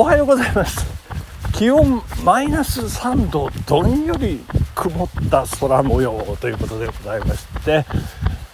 [0.00, 0.86] おはようございます。
[1.52, 4.40] 気温マイナス3度どんより
[4.74, 7.84] 曇った空模様ということでございまして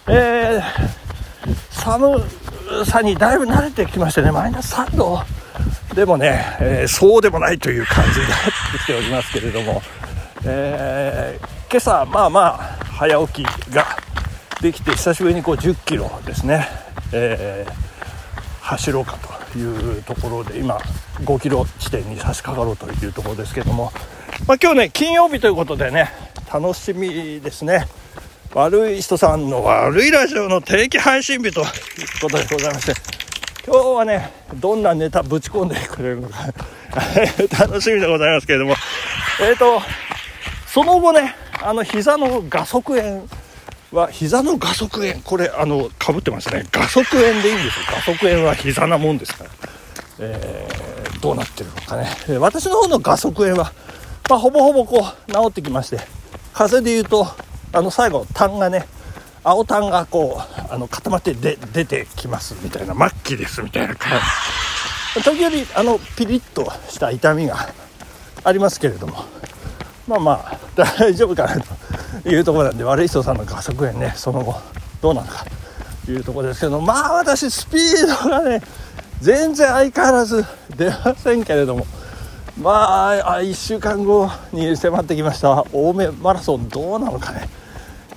[0.09, 0.63] えー、
[1.69, 2.21] 寒
[2.85, 5.21] さにだいぶ慣れてきましてねマイナス3度
[5.95, 8.37] でもね、えー、そうでもないという感じになっ
[8.73, 9.81] てきておりますけれども、
[10.43, 13.85] えー、今朝まあまあ早起きが
[14.61, 16.67] できて久しぶりにこう1 0キロですね、
[17.13, 17.86] えー、
[18.67, 19.17] 走ろうか
[19.53, 20.77] というところで今
[21.21, 23.93] 5キロ地点に差し掛かろうというところですけども、
[24.45, 26.09] まあ、今日ね金曜日ということでね
[26.51, 27.87] 楽しみですね。
[28.53, 31.65] 悪い人さんの悪いラジオの定期配信日という
[32.21, 32.93] ことでございまして
[33.67, 36.47] 今日はねどんなネタぶち込んでくれるのか
[37.59, 38.75] 楽しみでございますけれども。
[39.41, 39.81] えっ、ー、と
[40.65, 43.27] その後ねあの膝の画側炎
[43.91, 45.21] は膝の画側炎。
[45.21, 46.65] これあのかぶってますね。
[46.71, 47.85] 画側炎でいいんですよ。
[47.91, 49.49] 画側炎は膝なもんですから、
[50.19, 52.09] えー、どうなってるのかね。
[52.39, 53.71] 私の方の画側炎は、
[54.29, 55.99] まあ、ほぼほぼこう治ってきまして。
[56.53, 57.27] 風邪で言うと
[57.71, 58.87] あの最後痰がね
[59.43, 62.95] 青痰がこうあの固まってで出てきますみたいな。
[63.09, 64.19] 末期ですみたいな感
[65.15, 65.23] じ。
[65.23, 67.69] 時折あのピリッとした痛みが
[68.43, 69.23] ありますけれども。
[70.07, 71.65] まあまあ大丈夫かなと。
[72.25, 74.13] いうとこなんで悪い人さんの加速園ね。
[74.15, 74.55] その後
[75.01, 75.45] どうなのか。
[76.05, 78.61] というところですけどまあ私スピードがね
[79.19, 80.45] 全然相変わらず
[80.77, 81.85] 出ませんけれども。
[82.59, 85.49] まあ1週間後に迫ってきました。
[85.73, 87.47] 青梅マラソンどうなのかね。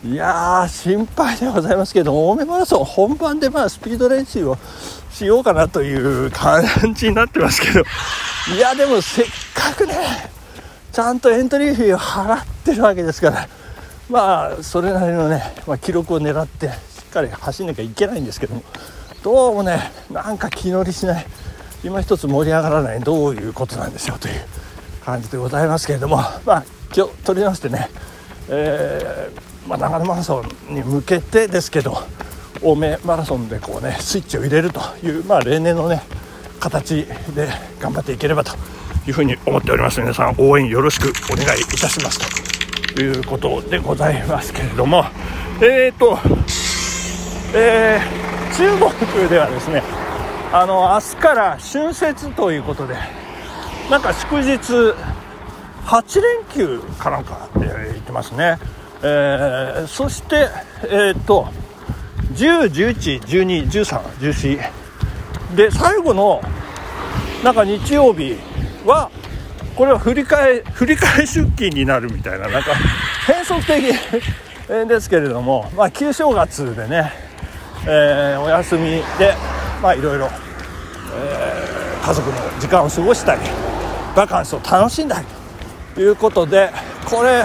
[0.03, 4.57] いやー心配でございますけど青梅マラソン本番でまあスピード練習を
[5.13, 5.95] しようかなとい
[6.27, 7.85] う感じになってますけど。
[8.57, 9.95] いやでもせっかくね
[10.91, 13.49] ちゃんとエントリー費を払ってるわけですから
[14.11, 16.73] まあそれなりのね、まあ、記録を狙ってし
[17.09, 18.63] っかり走んなきゃいけないんですけども
[19.23, 19.79] どうもね
[20.11, 21.27] なんか気乗りしない
[21.85, 24.35] 今一つ盛り上がらないどういうことなんでしょうという
[25.05, 26.65] 感じでございますけれどもまあ
[26.95, 27.89] 今日取り直してね、
[28.49, 31.97] えー、まあ、長野マラソンに向けてですけど
[32.63, 36.03] 青梅マラソンでこうねスイッチを入れるという、まあ、例年のね
[36.59, 37.49] 形で
[37.79, 38.53] 頑張っていければと
[39.07, 40.01] いうふうに思っております。
[40.01, 42.50] 皆さん応援よろしくお願いいたしますと。
[42.99, 45.05] いうことでございますけれども
[45.63, 46.19] えっ、ー、と、
[47.55, 49.83] えー、中国ではですね
[50.53, 52.97] あの明日から春節ということで
[53.91, 54.59] なんか祝日
[55.85, 58.59] 8連休かなんか、えー、言ってますね、
[59.03, 60.49] えー、そして
[60.85, 61.49] えっ、ー、と
[62.33, 64.01] 10、11、12、13、
[64.31, 66.41] 14で最後の
[67.43, 68.37] なんか日曜日
[68.87, 69.11] は
[69.81, 72.73] これは振り替え 振り替え出勤になるみたいななんか
[73.27, 73.83] 変則的
[74.87, 77.11] ですけれども、まあ、旧正月でね、
[77.87, 79.35] えー、お休みで
[79.83, 80.29] まあいろいろ、
[81.17, 83.41] えー、家族の時間を過ごしたり
[84.15, 85.27] バカンスを楽しんだり
[85.95, 86.71] ということで
[87.07, 87.43] これ、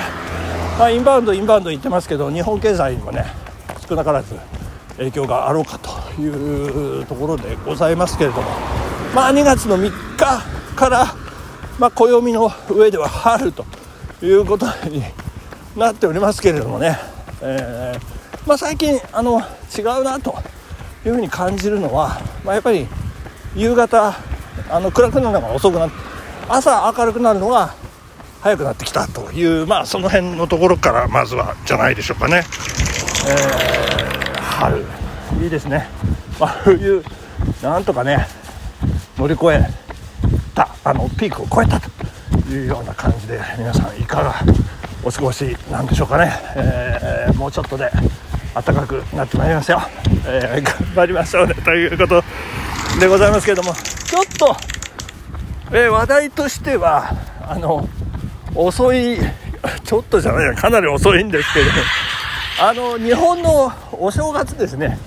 [0.78, 3.25] まあ、インバウンドインバウンド言ってますけど日本経済にもね
[3.88, 4.35] 少なからず
[4.97, 8.50] 影響があろうかというところでございますけれども
[9.13, 10.44] まあ2月の3日
[10.75, 11.16] から、
[11.80, 13.66] まあ、暦の上では春と
[14.22, 15.03] いうことに
[15.75, 16.97] なっておりますけれどもね、
[17.41, 19.41] えー、まあ、最近あの
[19.78, 20.35] 違うなと
[21.06, 22.88] いうふうに感じるのは、まあ、やっぱり
[23.56, 24.14] 夕方
[24.69, 25.96] あの暗くなるのが遅くなって
[26.47, 27.75] 朝明るくなるのが
[28.41, 32.44] 早くなってきたというまあその辺のところからまずはじゃないでしょうかね、
[33.28, 34.85] えー、春。
[35.41, 35.88] いいですね、
[36.40, 37.03] まあ、冬
[37.62, 38.28] なんとかね
[39.18, 39.84] 乗り越え
[40.55, 41.89] たあのピークを超えたと
[42.49, 44.33] いうような感じで皆さんいかが
[45.03, 47.91] お過ごしなんでしょうかね、えー、もうちょっとで
[48.55, 49.81] 暖かくなってまいりますよ、
[50.25, 52.23] えー、頑張りましょうねということ
[52.99, 54.55] でございますけれどもちょっと、
[55.75, 57.11] えー、話題としては
[57.41, 57.87] あの
[58.55, 59.17] 遅い
[59.83, 61.66] ちょっとじゃないやかなり遅いんですけど
[62.61, 64.97] あの日本のお正月ですね。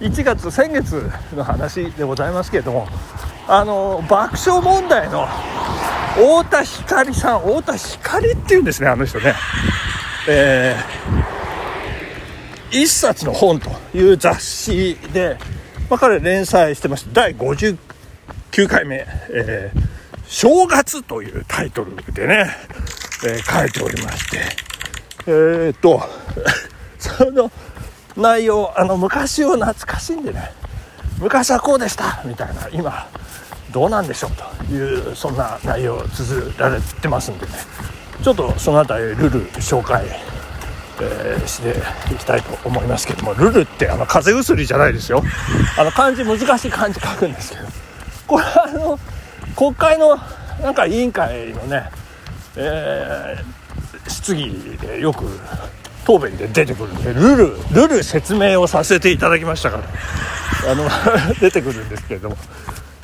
[0.00, 2.86] 1月先月の話でございますけれども
[3.50, 5.26] あの爆笑問題の
[6.14, 9.34] 太田光さん太田光っていうんですねあの人ね。
[10.28, 15.38] えー、一冊の本という雑誌で、
[15.88, 17.78] まあ、彼連載してまして第59
[18.68, 19.80] 回目、えー、
[20.26, 22.50] 正月というタイトルでね、
[23.24, 24.68] えー、書いておりまして。
[25.26, 26.02] えー、っと
[26.98, 27.50] その
[28.16, 30.52] 内容あの昔を懐かしんでね
[31.20, 33.08] 昔はこうでしたみたいな今
[33.72, 34.30] どうなんでしょう
[34.68, 37.52] というそんな内容を綴られてますんでね。
[38.22, 40.04] ちょっとその辺りルル紹介、
[41.00, 41.76] えー、して
[42.12, 45.22] いきたいと思いますけどもルルってあの風邪薬じゃないですよ。
[45.78, 47.66] あの漢字難しい漢字書くんですけど。
[48.26, 48.98] これはあの
[49.56, 50.18] 国会の
[50.62, 51.90] なんか委員会のね、
[52.56, 55.24] えー、質疑でよく
[56.08, 59.84] 答弁で出てくるんでルルルル説明をさせていただきましたから。
[60.66, 60.88] あの
[61.40, 62.36] 出てくるんですけれども、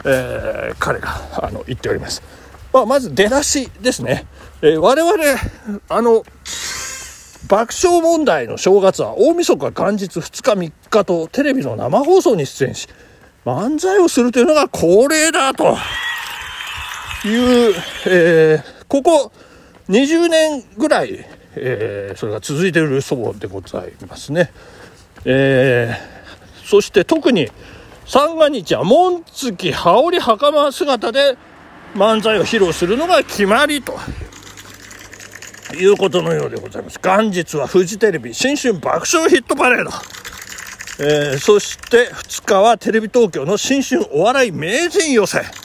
[0.05, 2.23] えー、彼があの言っております、
[2.73, 4.27] まあ、まず出だしですね、
[4.61, 5.15] えー、我々
[5.89, 6.25] あの
[7.47, 12.89] 爆笑問題の正月は大晦日元日2日3日とテレビの生放送に出演し
[13.45, 15.77] 漫才をするというのが恒例だと。
[17.27, 17.75] いう、
[18.07, 19.33] えー、ここ
[19.89, 21.25] 20年ぐらい
[21.57, 24.51] えー、それが続いているそうでございますね。
[25.25, 27.49] えー、そして特に
[28.07, 31.37] 三が日は紋付き羽織袴姿で
[31.95, 33.99] 漫才を披露するのが決まりと
[35.75, 36.99] いうことのようでございます。
[37.03, 39.91] 元日はフジテレビ新春爆笑ヒットパレード。
[41.01, 45.64] えー、そして2日はテレビ東京の新春お笑い名人寄せ。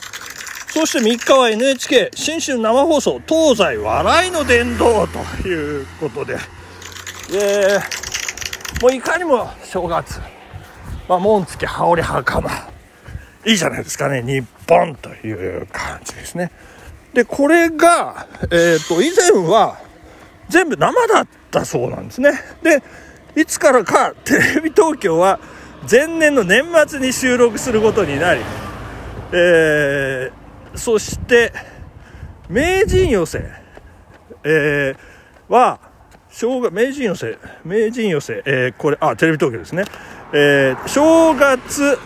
[0.72, 6.38] そして3日は NHK 新春生放送東西笑いの殿堂ということで、
[7.34, 10.20] えー、もういかにも正月、
[11.08, 12.50] まあ、紋付き羽織袴
[13.46, 16.52] いいじゃないですかね日本という感じですね。
[17.14, 19.78] でこれが、えーと、以前は
[20.48, 22.32] 全部生だったそうなんですね。
[22.62, 22.82] で
[23.34, 25.40] いつからかテレビ東京は
[25.90, 28.40] 前年の年末に収録することになり、
[29.32, 30.39] えー、
[30.80, 31.52] そして
[32.48, 33.44] 名人寄せ、
[34.44, 35.78] えー、は
[36.30, 37.38] 正月名人寄せ。
[37.64, 39.84] 名人寄せ、えー、これあテレビ東京ですね、
[40.32, 41.98] えー、正月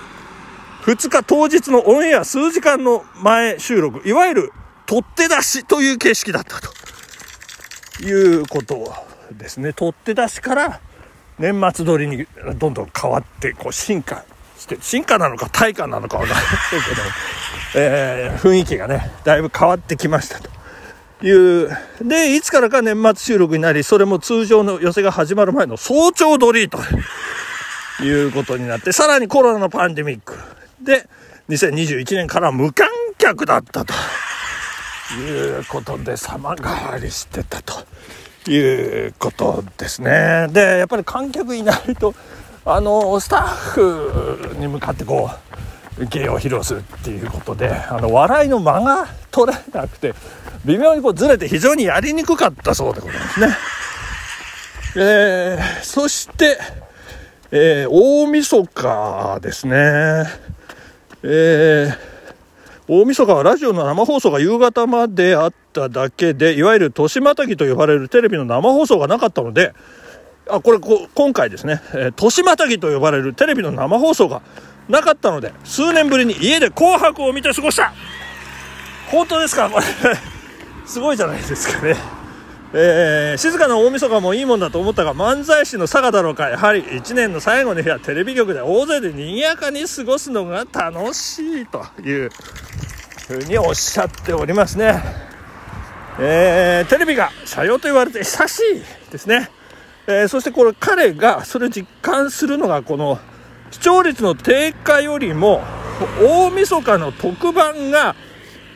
[0.82, 4.06] 2日当日のオンエア数時間の前収録。
[4.08, 4.52] いわゆる
[4.86, 6.74] 取っ手出しという形式だったと。
[8.02, 8.92] いうこと
[9.32, 9.72] ですね。
[9.72, 10.80] 取っ手出しから
[11.38, 12.26] 年末撮りに
[12.58, 14.24] どんどん変わってこう進化
[14.64, 16.50] して進化なのか対価なのか分からない
[16.88, 17.02] けど
[17.76, 20.48] えー、雰囲気がね、だいぶ変わってきましたと。
[21.26, 21.76] いう。
[22.00, 26.78] で、いつからか年末収録になり、それも通常の寄せが始まる前の早朝撮りと
[28.02, 30.34] いうことになって、さらにコロナのパンデミック
[30.80, 31.08] で、
[31.48, 32.88] 2021年から無観
[33.18, 33.92] 客だったと
[35.18, 37.84] いうことで様変わりしてたと
[38.50, 40.46] いうことですね。
[40.50, 42.14] で、やっぱり観客いないと、
[42.66, 50.12] あの、スタッフに向かってこう、芸を披露するっていうことであの笑いの間が取れなくて
[50.64, 53.48] 微妙にこうずれて非常にやりにくかったそうでございますね。
[54.96, 56.58] えー、そして、
[57.50, 60.24] えー、大晦日ですね。
[61.22, 61.96] えー、
[62.86, 69.74] 大晦日はラジオの生放送が夕方まであっただけで、いわゆる年またぎと呼ばれるテレビの生放送がなかったので、
[70.50, 74.42] あ、これこ、今回ですね、えー、年またぎと呼ばれるテレビの生放送が
[74.88, 77.92] なかったので数年ぶりに家で紅白を見て過ごした。
[79.10, 79.70] 本当ですか？
[79.70, 79.84] こ れ
[80.86, 81.96] すごいじゃないですかね。
[82.76, 92.30] えー、静かな大晦日もいいもんだと思ったが漫才師の佐賀だろうかやはり1年の最後の日はテレビ局で大勢で賑やかに過ごすのが楽しいという
[93.28, 95.00] ふうにおっしゃっておりますね、
[96.18, 98.82] えー、テレビが社用と言われて久しい
[99.12, 99.50] ですね、
[100.06, 103.18] えー、そしてこれ彼がそれを実感するのがこの
[103.70, 105.62] 視聴率の低下よりも
[106.20, 108.14] 大晦日の特番が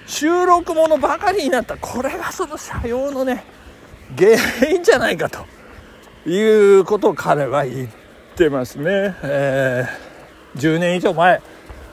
[0.07, 1.77] 収録ものばかりになった。
[1.77, 3.45] これがその社用のね
[4.17, 4.31] 原
[4.71, 5.45] 因じゃないかと
[6.29, 7.89] いうことを彼は言っ
[8.37, 11.43] てますね、えー、10年以上前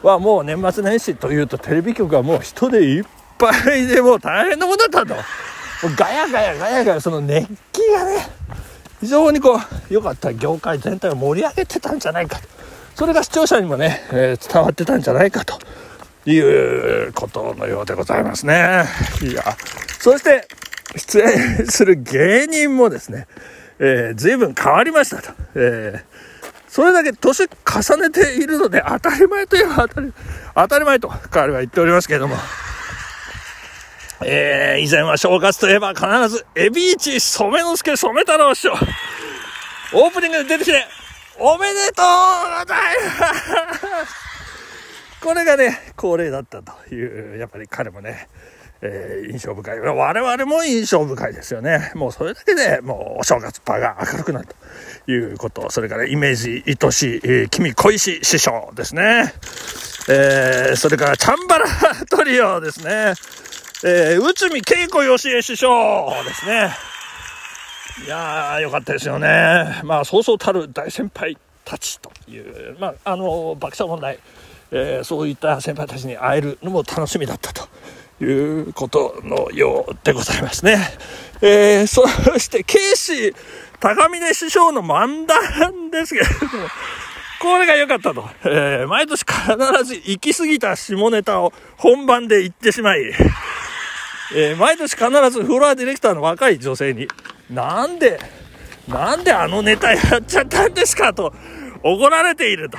[0.01, 3.03] はもう年末年始というとテレビ局はもう人でいっ
[3.37, 5.15] ぱいでもう大変なことだったと。
[5.15, 8.27] もうガヤガヤガヤガヤその熱気がね
[9.01, 12.55] 非常にこう良かった業界全体を盛り上げてたんじゃないかと
[12.95, 15.59] それが視聴者にもね、えー、伝わってたんじゃないかと
[16.29, 18.85] いうことのようでございますね。
[19.21, 19.43] いや、
[19.99, 20.47] そして
[20.95, 23.27] 出演する芸人もですね、
[23.79, 25.33] えー、随分変わりましたと。
[25.55, 26.03] えー、
[26.69, 30.13] それだけ年重ねているので当たり前といえば当たり
[30.55, 32.37] 当たり前と彼は言っておりますけれども、
[34.23, 38.73] えー、以前は正月といえば必ず、エビイチ染之助染太郎師匠。
[39.93, 40.85] オープニングで出てきて、
[41.37, 42.05] おめでとう
[42.59, 42.77] ござい
[43.19, 44.15] ます
[45.21, 48.29] これがね、恒例だったという、やっぱり彼もね、
[48.81, 49.79] えー、印象深い。
[49.79, 51.91] 我々も印象深いですよね。
[51.95, 54.47] もうそれだけでもうお正月場が明るくなる
[55.05, 55.69] ということ。
[55.71, 59.33] それからイメージ愛しい、えー、君恋し師匠ですね。
[60.07, 61.65] えー、それからチャンバラ
[62.09, 63.13] トリオですね。
[63.87, 66.75] え、内海恵子義恵師匠ですね。
[68.03, 69.79] いやー、よかったですよね。
[69.83, 74.17] まあ、そうそうたる大先輩たちという、まあ、あの、爆笑問題、
[74.71, 77.67] えー、そういった先輩たちに会えるのも楽しみだったと
[78.23, 80.79] いうことのようでございますね。
[81.43, 82.07] えー、そ
[82.39, 83.35] して、ケイシー
[83.79, 86.67] 高峰師匠の漫談ですけれども、
[87.39, 88.27] これが良かったと。
[88.45, 93.13] えー、毎年必ず行き過ぎた下ネタを本番で言ってしまい、
[94.33, 97.07] えー、毎年必ずフロアディレクターの若い女性に、
[97.49, 98.19] なんで、
[98.87, 101.33] なんであのネタやっちゃったんですかと
[101.83, 102.77] 怒られていると。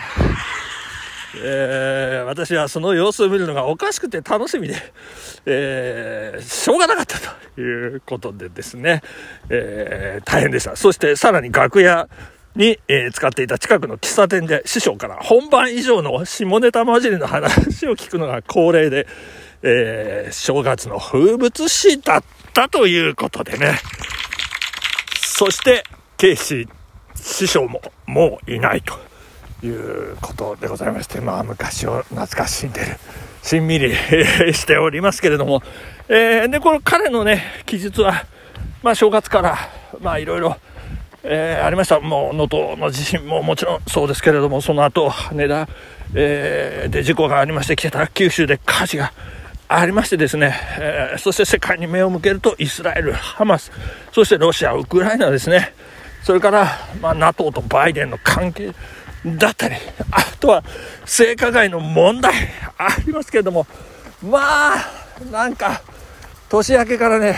[1.38, 4.74] えー、私はその様子を見るのがおかしくて楽しみで、
[5.44, 7.18] えー、しょうがなかった
[7.54, 9.02] ということでですね、
[9.50, 10.76] えー、大変でした。
[10.76, 12.08] そしてさらに楽屋
[12.54, 19.06] に、え、使っていた近くの喫茶店で師匠から本番以上の下ネタ混じりの話を聞くのが恒例で、
[19.68, 23.80] えー、正月の風物詩だったということでね。
[25.18, 25.82] そして、
[26.16, 26.68] ケイシ
[27.16, 28.94] 師匠ももういないと
[29.66, 32.86] いうことでございまして、まあ昔を懐かしんでる、
[33.42, 33.92] しんみり
[34.54, 35.62] しておりますけれども、
[36.08, 38.24] えー、で、この彼のね、記述は、
[38.84, 39.58] まあ正月から、
[40.00, 40.56] まあいろいろ、
[41.24, 41.98] えー、ありました。
[41.98, 45.68] もう能登の地震ももちろんそうですけれども、その後、羽田、
[46.14, 49.12] えー、で事故がありまして、来てた九州で火事が
[49.68, 53.72] ありましてですね、えー、そして世界に目を向けるとイスラエル、ハマス、
[54.12, 55.74] そしてロシア、ウクライナですね、
[56.22, 56.68] それから、
[57.00, 58.72] まあ、NATO とバイデンの関係
[59.24, 59.76] だったり、
[60.12, 60.62] あとは
[61.04, 62.32] 性加害の問題
[62.78, 63.66] ありますけれども、
[64.22, 64.76] まあ、
[65.30, 65.82] なんか、
[66.48, 67.36] 年明けからね、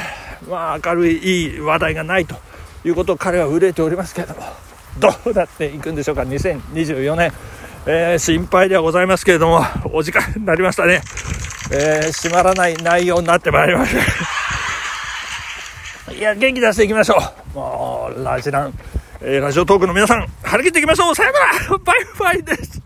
[0.49, 2.37] まあ、明るいいい話題がないと
[2.85, 4.43] いうことを彼は憂えておりますけれども、
[4.99, 7.33] どうなっていくんでしょうか、2024年。
[7.87, 11.01] えー、心配ではございますけれども、お時間になりましたね。
[11.71, 13.95] えー、閉まらない内容になってまいりまし
[16.07, 16.13] た。
[16.13, 17.17] いや、元気出していきましょ
[17.55, 17.59] う。
[17.59, 18.73] もう、ラジラン、
[19.21, 22.78] えー、ラジオトークの皆さん、張り切っていきましょうさよならバイバイです